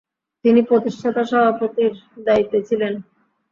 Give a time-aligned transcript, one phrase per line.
[0.45, 1.93] তিনি প্রতিষ্ঠাতা সভাপতির
[2.25, 2.93] দায়িত্বে ছিলেন।